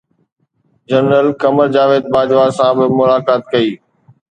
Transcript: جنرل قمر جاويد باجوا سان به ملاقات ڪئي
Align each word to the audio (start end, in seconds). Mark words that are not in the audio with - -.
جنرل 0.89 1.27
قمر 1.41 1.65
جاويد 1.75 2.03
باجوا 2.13 2.45
سان 2.57 2.71
به 2.77 2.85
ملاقات 2.99 3.41
ڪئي 3.51 3.69